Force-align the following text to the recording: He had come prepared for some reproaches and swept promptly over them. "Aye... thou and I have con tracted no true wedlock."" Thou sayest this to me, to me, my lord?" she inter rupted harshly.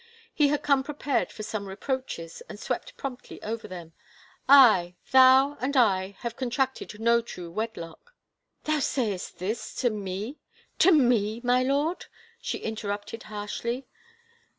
He 0.33 0.47
had 0.47 0.63
come 0.63 0.81
prepared 0.81 1.31
for 1.31 1.43
some 1.43 1.67
reproaches 1.67 2.41
and 2.49 2.59
swept 2.59 2.97
promptly 2.97 3.39
over 3.43 3.67
them. 3.67 3.93
"Aye... 4.49 4.95
thou 5.11 5.57
and 5.61 5.77
I 5.77 6.15
have 6.21 6.35
con 6.35 6.49
tracted 6.49 6.99
no 6.99 7.21
true 7.21 7.51
wedlock."" 7.51 8.15
Thou 8.63 8.79
sayest 8.79 9.37
this 9.37 9.75
to 9.75 9.91
me, 9.91 10.39
to 10.79 10.91
me, 10.91 11.39
my 11.43 11.61
lord?" 11.61 12.07
she 12.41 12.63
inter 12.63 12.87
rupted 12.89 13.21
harshly. 13.25 13.85